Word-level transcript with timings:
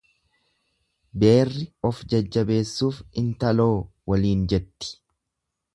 Beerri 1.23 1.67
of 1.89 1.99
jajjabeessuuf 2.13 3.05
intaloo 3.25 3.73
waliin 4.13 4.45
jetti. 4.55 4.95